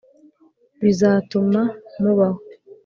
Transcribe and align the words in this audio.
bizatuma 0.83 1.61
mubaho. 2.03 2.39